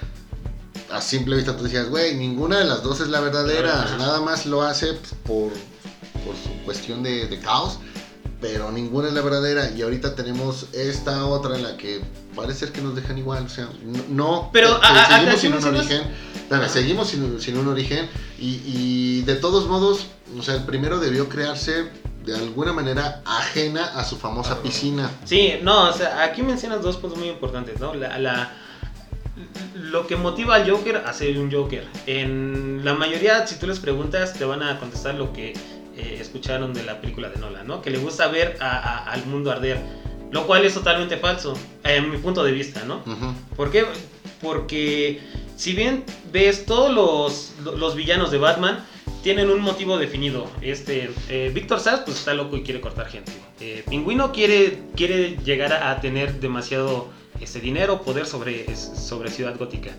[0.90, 3.96] a simple vista tú decías, güey, ninguna de las dos es la verdadera, Ajá.
[3.96, 4.92] nada más lo hace
[5.26, 5.50] por,
[6.24, 7.78] por su cuestión de, de caos,
[8.40, 12.00] pero ninguna es la verdadera y ahorita tenemos esta otra en la que
[12.34, 13.68] parece ser que nos dejan igual, o sea,
[14.08, 14.50] no...
[14.52, 16.02] Pero, eh, a- a- seguimos sin un origen,
[16.34, 16.72] espérame, Ajá.
[16.72, 20.06] seguimos sin, sin un origen y, y de todos modos,
[20.38, 21.90] o sea, el primero debió crearse
[22.24, 25.10] de alguna manera ajena a su famosa piscina.
[25.24, 27.94] Sí, no, o sea, aquí mencionas dos puntos muy importantes, ¿no?
[27.94, 28.52] La, la-
[29.74, 31.84] lo que motiva al Joker a ser un Joker.
[32.06, 35.52] En la mayoría, si tú les preguntas, te van a contestar lo que
[35.96, 37.82] eh, escucharon de la película de Nolan, ¿no?
[37.82, 39.78] Que le gusta ver a- a- al mundo arder.
[40.30, 42.96] Lo cual es totalmente falso, en mi punto de vista, ¿no?
[43.06, 43.34] Ujú.
[43.56, 43.84] ¿Por qué?
[44.40, 45.20] Porque
[45.56, 48.84] si bien ves todos los, los villanos de Batman
[49.22, 50.50] tienen un motivo definido.
[50.60, 53.32] Este, eh, Víctor Sass pues está loco y quiere cortar gente.
[53.60, 57.08] Eh, Pingüino quiere, quiere llegar a, a tener demasiado
[57.40, 59.92] este, dinero, poder sobre, es- sobre Ciudad Gótica.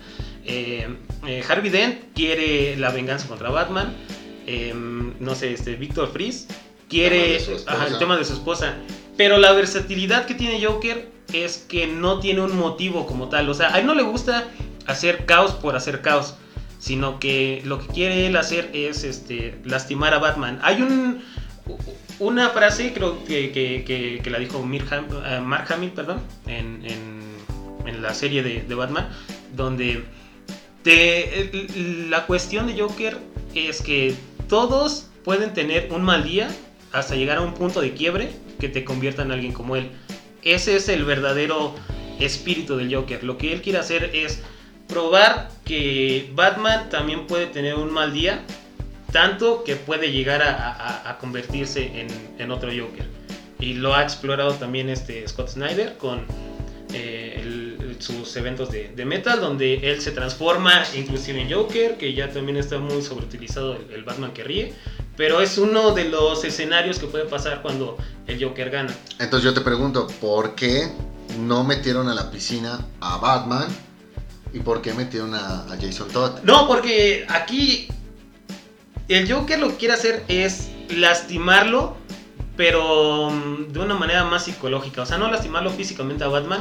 [0.44, 0.86] Eh,
[1.26, 3.96] eh, Harvey Dent quiere la venganza contra Batman.
[4.46, 4.72] Eh,
[5.18, 6.46] no sé, este, Víctor Fries
[6.88, 8.74] quiere tema ajá, el tema de su esposa.
[9.16, 13.48] Pero la versatilidad que tiene Joker es que no tiene un motivo como tal.
[13.48, 14.48] O sea, a él no le gusta
[14.86, 16.34] hacer caos por hacer caos.
[16.78, 20.58] Sino que lo que quiere él hacer es este, lastimar a Batman.
[20.62, 21.22] Hay un,
[22.18, 26.84] una frase, creo que, que- que- la dijo Mir Ham- eh, Mark Hamill, perdón, en,
[26.84, 29.08] en- la serie de, de Batman,
[29.54, 30.04] donde
[30.82, 31.50] te-
[32.10, 33.18] la cuestión de Joker
[33.54, 34.14] es que
[34.48, 36.48] todos pueden tener un mal día
[36.98, 39.90] hasta llegar a un punto de quiebre que te convierta en alguien como él.
[40.42, 41.74] Ese es el verdadero
[42.20, 43.22] espíritu del Joker.
[43.24, 44.40] Lo que él quiere hacer es
[44.88, 48.42] probar que Batman también puede tener un mal día,
[49.12, 52.06] tanto que puede llegar a, a- a convertirse en,
[52.38, 53.06] en otro Joker.
[53.58, 56.24] Y lo ha explorado también este Scott Snyder con
[56.92, 62.12] eh, el- sus eventos de, de metal, donde él se transforma inclusive en Joker, que
[62.12, 64.74] ya también está muy sobreutilizado el, el Batman que ríe.
[65.16, 68.94] Pero es uno de los escenarios que puede pasar cuando el Joker gana.
[69.18, 70.92] Entonces yo te pregunto, ¿por qué
[71.40, 73.66] no metieron a la piscina a Batman?
[74.52, 76.40] ¿Y por qué metieron a, a Jason Todd?
[76.42, 77.88] No, porque aquí
[79.08, 81.96] el Joker lo que quiere hacer es lastimarlo,
[82.56, 85.02] pero mm, de una manera más psicológica.
[85.02, 86.60] O sea, no lastimarlo físicamente a Batman,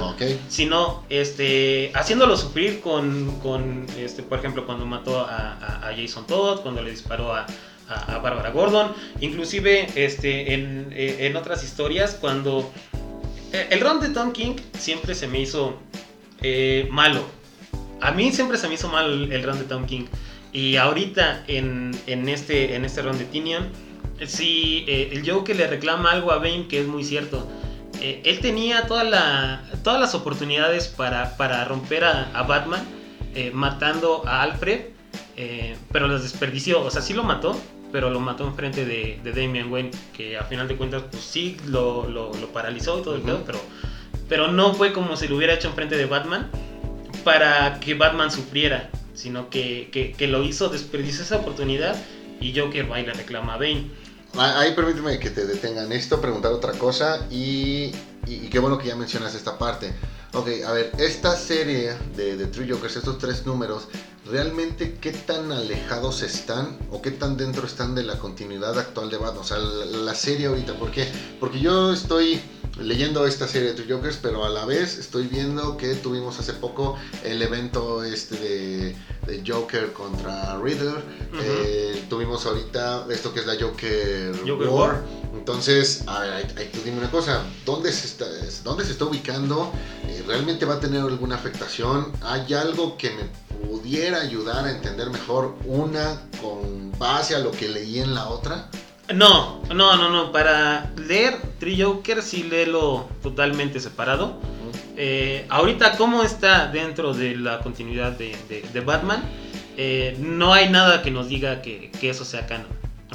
[0.49, 6.25] sino este, haciéndolo sufrir con, con, este, por ejemplo, cuando mató a, a- a Jason
[6.27, 7.45] Todd, cuando le disparó a,
[7.89, 12.71] a, a Barbara Gordon, inclusive este, en, eh, en otras historias, cuando
[13.56, 15.78] eh, el ron de Tom King siempre se me hizo
[16.41, 17.24] eh, malo.
[18.02, 20.06] A mí siempre se me hizo mal el run de Tom King.
[20.52, 23.69] Y ahorita en, en este, en este run de Tinian,
[24.26, 27.48] sí, eh, el Joker le reclama algo a Bane que es muy cierto.
[28.02, 32.86] Él tenía la, todas las oportunidades para, para romper a, Batman,
[33.54, 34.82] matando a Alfred,
[35.91, 36.82] pero las desperdició.
[36.84, 37.60] O sea, sí lo mató,
[37.95, 41.55] pero lo mató enfrente de, de Damian Wayne, que a final de cuentas, pues sí
[41.67, 43.27] lo, lo, lo paralizó y todo el Ujú.
[43.29, 43.60] pedo, pero,
[44.27, 46.51] pero no fue como si lo hubiera hecho enfrente de Batman
[47.23, 51.95] para que Batman sufriera, sino que, que, que lo hizo, desperdició esa oportunidad
[52.41, 53.89] y Joker va y le reclama a Bane.
[54.36, 57.93] Ah, Ahí permíteme que te detengan esto, preguntar otra cosa y,
[58.27, 59.93] y, y qué bueno que ya mencionas esta parte.
[60.34, 63.88] Ok, a ver, esta serie de, de Three Jokers, estos tres números,
[64.25, 69.17] ¿realmente qué tan alejados están o qué tan dentro están de la continuidad actual de
[69.17, 69.41] Batman?
[69.41, 71.07] O sea, la, serie ahorita, ¿por qué?
[71.39, 72.39] Porque yo estoy
[72.79, 76.97] leyendo esta serie de Jokers, pero a la vez estoy viendo que tuvimos hace poco
[77.23, 78.95] el evento este de,
[79.27, 81.03] de Joker contra Riddler.
[81.41, 84.89] Eh, tuvimos ahorita esto que es la Joker, Joker War.
[84.93, 85.03] War.
[85.35, 88.25] Entonces, a ver, ahí- ahí tú dime una cosa, ¿dónde se está,
[88.63, 89.71] dónde se está ubicando?
[90.07, 92.11] Eh, ¿Realmente va a tener alguna afectación?
[92.21, 93.23] ¿Hay algo que me
[93.67, 98.69] pudiera ayudar a entender mejor una con base a lo que leí en la otra?
[99.13, 100.31] No, no, no, no.
[100.31, 104.39] Para leer Three Joker sí léelo totalmente separado.
[104.97, 109.21] Eh, ahorita, ¿cómo está dentro de la continuidad de, de- de Batman?
[109.77, 112.67] Eh, no hay nada que nos diga que, que eso sea canon.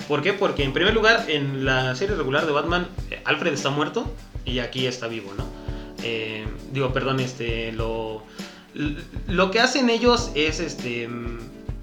[0.07, 0.33] ¿Por qué?
[0.33, 4.13] Porque en primer lugar, en la serie regular de Batman, eh, Alfred está muerto
[4.45, 5.45] y aquí está vivo, ¿no?
[6.03, 8.23] Eh, digo, perdón, este, lo,
[9.27, 11.39] lo que hacen ellos es, este, mm,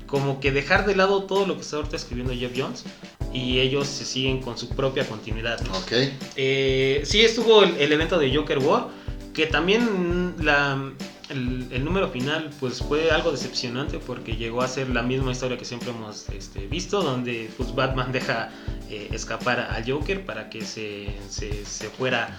[0.06, 2.86] como que dejar de lado todo lo que está ahorita escribiendo Jeff Jones
[3.34, 5.60] y ellos se siguen con su propia continuidad.
[5.62, 5.78] ¿no?
[5.78, 5.92] Ok.
[6.36, 8.88] Eh, sí estuvo el, el evento de Joker War,
[9.34, 10.92] que también la,
[11.30, 15.58] el, el número final pues fue algo decepcionante porque llegó a ser la misma historia
[15.58, 18.50] que siempre hemos este, visto, donde pues Batman deja
[18.90, 22.38] eh, escapar al Joker para que se, se, se fuera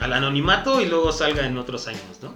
[0.00, 2.34] al anonimato y luego salga en otros años, ¿no?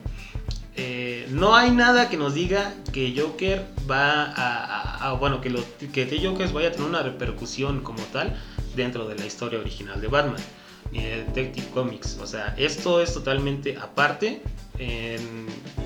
[0.76, 5.54] Eh, no hay nada que nos diga que Joker va a, bueno, que,
[5.92, 8.36] que The Joker vaya a tener una repercusión como tal
[8.74, 10.42] dentro de la historia original de Batman
[10.90, 12.18] ni de Detective Comics.
[12.20, 14.42] O sea, esto es totalmente aparte.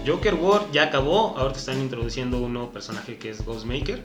[0.06, 4.02] Joker War ya acabó, ahora están introduciendo un nuevo personaje que es Ghostmaker,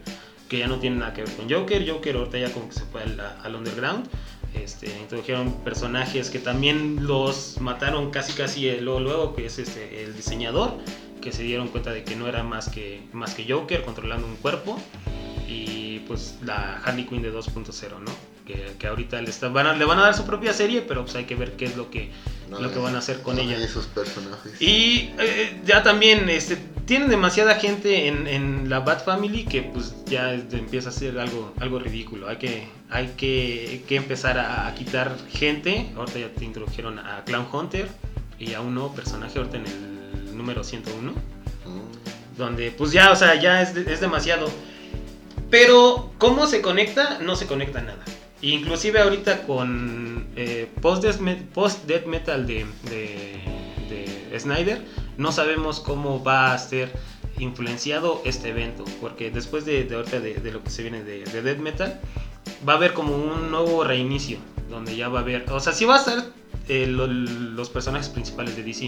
[0.50, 1.90] que ya no tiene nada que ver con Joker.
[1.90, 4.10] Joker ahorita ya como que se fue al underground.
[4.54, 10.16] Este, introdujeron personajes que también los mataron casi casi luego, luego que es este, el
[10.16, 10.78] diseñador,
[11.22, 14.36] que se dieron cuenta de que no era más que, más que Joker controlando un
[14.36, 14.80] cuerpo,
[15.48, 18.12] y pues la Harley Quinn de 2.0, ¿no?
[18.46, 21.24] Que, que, ahorita le, van le van a dar su propia serie, pero pues hay
[21.24, 22.12] que ver qué es lo que,
[22.50, 23.58] lo que van a hacer con ella.
[23.58, 24.62] Esos personajes.
[24.62, 29.96] Y eh, ya también este, tienen demasiada gente en, en, la Bat Family que pues
[30.06, 32.28] ya empieza a ser algo, algo ridículo.
[32.28, 35.92] Hay que, hay que, que empezar a, quitar gente.
[35.98, 37.88] Ahorita ya te introdujeron a Clown Hunter
[38.40, 41.12] y a un nuevo personaje ahorita en el número 101.
[41.12, 42.38] Mm.
[42.38, 44.50] Donde pues ya, o sea, ya es, es demasiado.
[45.50, 47.20] Pero, ¿cómo se conecta?
[47.20, 48.04] No se conecta nada.
[48.42, 54.82] Inclusive ahorita con eh, post-death metal de, de, Snyder,
[55.18, 56.92] no sabemos cómo va a ser
[57.44, 58.84] influenciado este evento.
[59.02, 62.00] Porque después de, de ahorita de, lo que se viene de, death metal,
[62.68, 64.38] va a haber como un nuevo reinicio.
[64.70, 66.26] Donde ya va a haber, o sea, sí va a estar
[66.68, 68.86] eh, los personajes principales de DC,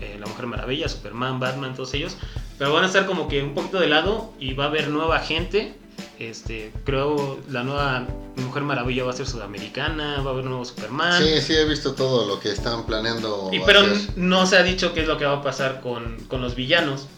[0.00, 2.18] eh, la Mujer Maravilla, Superman, Batman, todos ellos,
[2.58, 5.20] pero van a estar como que un poquito de lado y va a haber nueva
[5.20, 5.74] gente
[6.18, 10.64] este, creo la nueva Mujer Maravilla va a ser sudamericana, va a haber un nuevo
[10.64, 11.22] Superman.
[11.22, 13.50] Sí, sí, he visto todo lo que están planeando.
[13.52, 13.82] Y, pero
[14.16, 17.08] no se ha dicho qué es lo que va a pasar con, con, los villanos.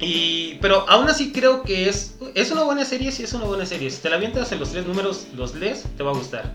[0.00, 3.66] Y, pero aún así creo que es, es una buena serie, sí es una buena
[3.66, 3.90] serie.
[3.90, 6.54] Si te la avientas en los tres números, los lees, te va a gustar.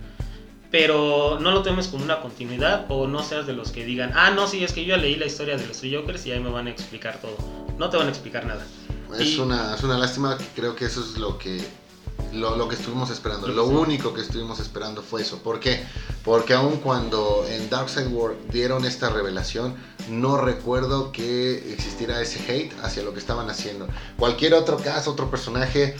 [0.71, 4.31] Pero no lo tomes como una continuidad o no seas de los que digan, ah,
[4.31, 6.39] no, sí, es que yo ya leí la historia de los Three Jokers y ahí
[6.39, 7.37] me van a explicar todo.
[7.77, 8.65] No te van a explicar nada.
[9.19, 11.61] Es, una, es una lástima, creo que eso es lo que
[12.31, 13.47] lo, lo, que estuvimos esperando.
[13.47, 15.37] Lo único que estuvimos esperando fue eso.
[15.39, 15.83] ¿Por qué?
[16.23, 19.75] Porque aun cuando en Darkseid World dieron esta revelación,
[20.09, 23.87] no recuerdo que existiera ese hate hacia lo que estaban haciendo.
[24.17, 25.95] Cualquier otro caso, otro personaje,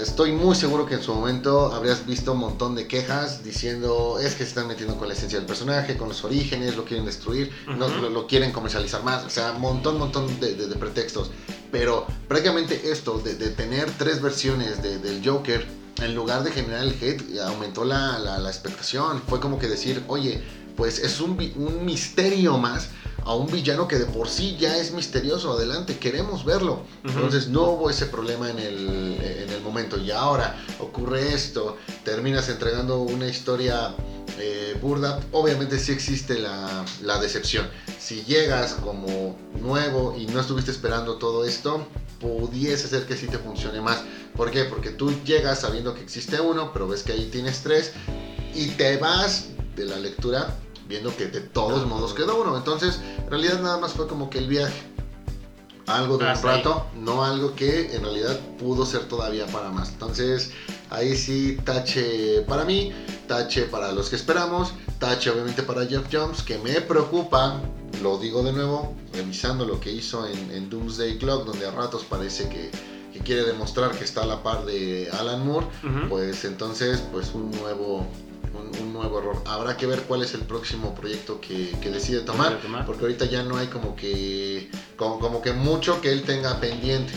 [0.00, 4.34] estoy muy seguro que en su momento habrías visto un montón de quejas diciendo es
[4.34, 7.50] que se están metiendo con la esencia del personaje, con los orígenes, lo quieren destruir,
[7.66, 11.30] no, lo, quieren comercializar más, o sea, un montón, montón de, de, pretextos.
[11.70, 15.66] Pero prácticamente esto de, de tener tres versiones del Joker,
[16.00, 19.22] en lugar de generar el hate, aumentó la, la, la expectación.
[19.28, 20.42] Fue como que decir, oye,
[20.76, 22.88] pues es un, un misterio más
[23.24, 25.52] a un villano que de por sí ya es misterioso.
[25.52, 26.82] Adelante, queremos verlo.
[27.04, 29.96] Entonces no hubo ese problema en el, en el momento.
[29.96, 33.94] Y ahora ocurre esto, terminas entregando una historia
[34.38, 35.20] eh, burda.
[35.32, 37.68] Obviamente sí existe la, la decepción.
[37.98, 41.86] Si llegas como nuevo y no estuviste esperando todo esto,
[42.20, 44.02] pudiese ser que sí te funcione más.
[44.36, 44.64] ¿Por qué?
[44.64, 47.92] Porque tú llegas sabiendo que existe uno, pero ves que ahí tienes tres
[48.54, 50.54] y te vas de la lectura
[50.88, 52.56] viendo que de todos modos quedó uno.
[52.56, 54.82] Entonces, en realidad nada más fue como que el viaje.
[55.86, 59.90] Algo de un rato, no algo que en realidad pudo ser todavía para más.
[59.90, 60.52] Entonces,
[60.90, 62.92] ahí sí, tache para mí,
[63.26, 67.60] tache para los que esperamos, tache obviamente para Jeff Jones, que me preocupa,
[68.00, 72.48] lo digo de nuevo, revisando lo que hizo en, Doomsday Clock, donde a ratos parece
[72.48, 72.70] que,
[73.24, 75.66] quiere demostrar que está a la par de Alan Moore,
[76.08, 78.04] pues entonces, pues un nuevo
[78.54, 79.42] un, nuevo error.
[79.46, 83.56] Habrá que ver cuál es el próximo proyecto que, decide tomar, porque ahorita ya no
[83.56, 87.12] hay como que, como, que mucho que él tenga pendiente.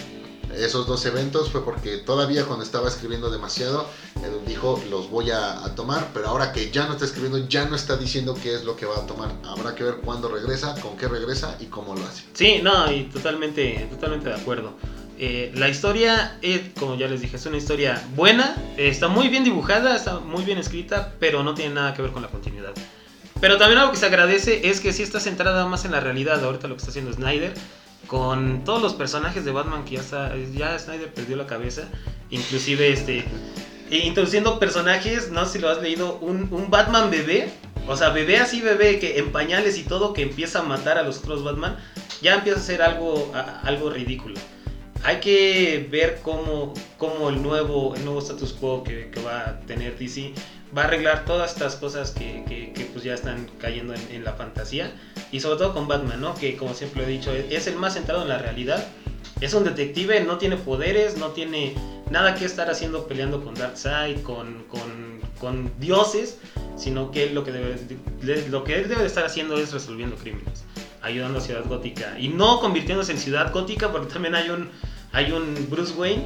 [0.55, 3.89] Esos dos eventos fue porque todavía cuando estaba escribiendo demasiado,
[4.23, 7.75] él dijo los voy a, tomar, pero ahora que ya no está escribiendo, ya no
[7.75, 9.31] está diciendo qué es lo que va a tomar.
[9.43, 12.23] Habrá que ver cuándo regresa, con qué regresa y cómo lo hace.
[12.33, 14.75] Sí, no, y totalmente, totalmente de acuerdo.
[15.17, 16.37] Eh, la historia,
[16.77, 20.57] como ya les dije, es una historia buena, está muy bien dibujada, está muy bien
[20.57, 22.73] escrita, pero no tiene nada que ver con la continuidad.
[23.39, 26.43] Pero también algo que se agradece es que sí está centrada más en la realidad,
[26.43, 27.53] ahorita lo que está haciendo Snyder,
[28.07, 31.83] con todos los personajes de Batman que ya está, ya Snyder perdió la cabeza,
[32.29, 33.23] inclusive este,
[33.89, 37.49] introduciendo personajes, no sé si lo has leído, un, un Batman bebé,
[37.87, 41.03] o sea, bebé así bebé, que en pañales y todo, que empieza a matar a
[41.03, 41.77] los otros Batman,
[42.21, 43.31] ya empieza a ser algo,
[43.63, 44.35] algo ridículo
[45.05, 49.59] hay que ver cómo, cómo el, nuevo, el nuevo status quo que, que, va a
[49.61, 50.33] tener DC
[50.75, 54.91] va a arreglar todas estas cosas que, que, pues ya están cayendo en, la fantasía.
[55.31, 56.33] Y sobre todo con Batman, ¿no?
[56.35, 58.83] Que como siempre he dicho, es el más centrado en la realidad.
[59.41, 61.75] Es un detective, no tiene poderes, no tiene
[62.09, 66.39] nada que estar haciendo peleando con Darkseid, con, con, con dioses,
[66.77, 70.63] sino que lo que, debe, lo que él debe de estar haciendo es resolviendo crímenes,
[71.01, 74.69] ayudando a Ciudad Gótica y no convirtiéndose en Ciudad Gótica porque también hay un,
[75.15, 76.23] hay un Bruce Wayne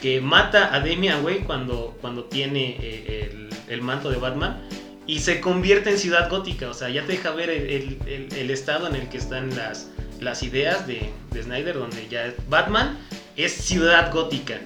[0.00, 4.62] que mata a Damian Wayne cuando, cuando tiene eh, el, manto de Batman
[5.06, 6.70] y se convierte en ciudad gótica.
[6.70, 9.88] O sea, ya te deja ver el, el- estado en el que están las,
[10.20, 12.96] las ideas de, de Snyder, donde ya Batman
[13.36, 14.58] es ciudad gótica.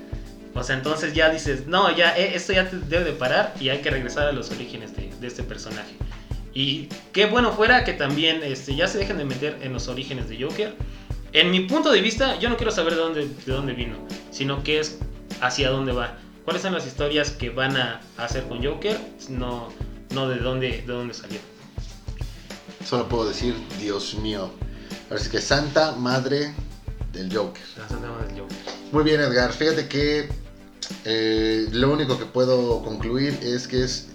[0.54, 3.78] O sea, entonces ya dices, no, ya eh, esto ya debe de parar y hay
[3.78, 5.94] que regresar a los orígenes de, de este personaje.
[6.52, 10.28] Y qué bueno fuera que también este, ya se dejen de meter en los orígenes
[10.28, 10.74] de Joker.
[11.34, 13.96] En mi punto de vista, yo no quiero saber de dónde, de dónde vino,
[14.30, 14.98] sino qué es
[15.40, 16.16] hacia dónde va.
[16.44, 18.96] ¿Cuáles son las historias que van a hacer con Joker?
[19.30, 19.68] No,
[20.14, 21.40] no de dónde, de dónde salió.
[22.86, 24.48] Solo puedo decir, Dios mío.
[25.10, 26.54] Así que Santa Madre
[27.12, 27.64] del Joker.
[27.78, 28.56] Las tramas del Joker.
[28.92, 29.52] Muy bien, Edgar.
[29.52, 30.28] Fíjate que
[31.04, 34.13] eh, lo único que puedo concluir es que es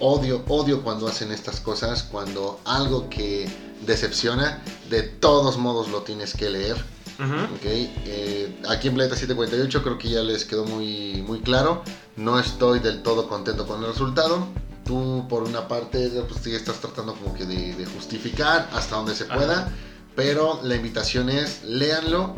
[0.00, 3.48] odio, odio cuando hacen estas cosas, cuando algo que
[3.86, 6.76] decepciona, de todos modos lo tienes que leer.
[7.18, 7.54] Ujú.
[7.54, 11.82] Ok, eh, aquí en Planeta 748 creo que ya les quedó muy, muy claro.
[12.16, 14.46] No estoy del todo contento con el resultado.
[14.84, 19.14] Tú, por una parte, pues sí estás tratando como que de, de justificar hasta donde
[19.14, 19.34] se Ajá.
[19.36, 19.72] pueda.
[20.16, 22.34] Pero la invitación es, léanlo,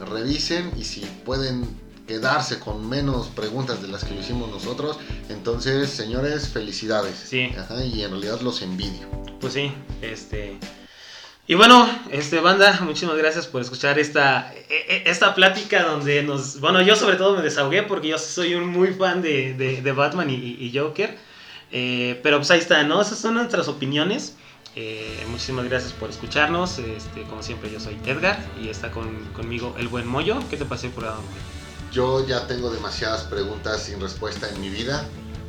[0.00, 1.66] revisen y si pueden
[2.06, 4.98] quedarse con menos preguntas de las que lo hicimos nosotros,
[5.28, 7.16] entonces, señores, felicidades.
[7.18, 7.50] Sí.
[7.58, 9.08] Ajá, y en realidad los envidio.
[9.40, 10.58] Pues sí, este.
[11.48, 14.66] Y bueno, este banda, muchísimas gracias por escuchar esta, e-
[15.06, 16.58] e- esta plática donde nos.
[16.60, 19.92] Bueno, yo sobre todo me desahogué porque yo soy un muy fan de, de- de
[19.92, 21.16] Batman y, y Joker.
[21.72, 23.00] Eh, pero pues ahí está, ¿no?
[23.00, 24.34] Esas son nuestras opiniones.
[24.74, 26.78] Eh, muchísimas gracias por escucharnos.
[26.78, 30.38] Este, como siempre, yo soy Edgar y está con- conmigo el buen Moyo.
[30.50, 31.22] ¿Qué te pasó por ahora?
[31.96, 35.02] Yo ya tengo demasiadas preguntas sin respuesta en mi vida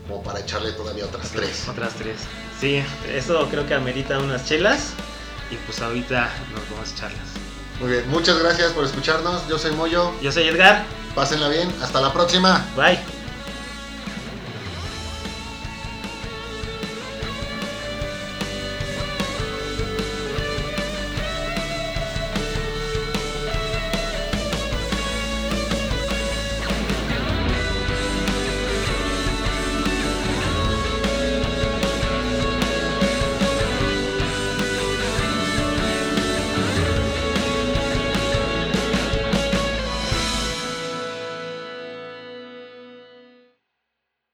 [0.07, 1.67] como para echarle todavía otras tres.
[1.67, 2.21] Otras tres.
[2.57, 2.81] Sí,
[3.13, 4.93] eso creo que amerita unas chelas.
[5.51, 7.27] Y pues ahorita nos vamos a echarlas.
[7.81, 9.45] Muy bien, muchas gracias por escucharnos.
[9.49, 10.13] Yo soy Moyo.
[10.21, 10.85] Yo soy Edgar.
[11.15, 11.69] Pásenla bien.
[11.81, 12.65] Hasta la próxima.
[12.77, 13.16] Bye.